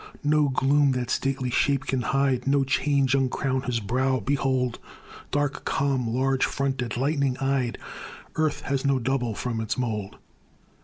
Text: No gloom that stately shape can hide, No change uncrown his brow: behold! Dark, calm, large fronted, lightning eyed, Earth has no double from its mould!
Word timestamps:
No 0.23 0.49
gloom 0.49 0.93
that 0.93 1.11
stately 1.11 1.51
shape 1.51 1.85
can 1.85 2.01
hide, 2.01 2.47
No 2.47 2.63
change 2.63 3.13
uncrown 3.13 3.65
his 3.65 3.79
brow: 3.79 4.19
behold! 4.19 4.79
Dark, 5.29 5.63
calm, 5.63 6.07
large 6.09 6.43
fronted, 6.43 6.97
lightning 6.97 7.37
eyed, 7.37 7.77
Earth 8.35 8.61
has 8.61 8.83
no 8.83 8.97
double 8.97 9.35
from 9.35 9.61
its 9.61 9.77
mould! 9.77 10.15